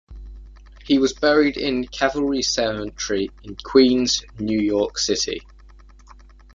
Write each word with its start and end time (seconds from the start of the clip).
He 0.83 0.97
was 0.97 1.13
buried 1.13 1.57
in 1.57 1.85
Calvary 1.87 2.41
Cemetery 2.41 3.29
in 3.43 3.55
Queens, 3.57 4.25
New 4.39 4.59
York 4.59 4.97
City. 4.97 5.43